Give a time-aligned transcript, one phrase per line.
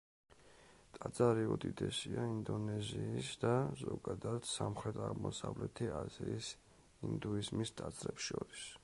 [0.93, 3.53] ტაძარი უდიდესია ინდონეზიის და
[3.83, 6.51] ზოგადად, სამხრეთ-აღმოსავლეთი აზიის
[7.11, 8.67] ინდუიზმის ტაძრებს შორის.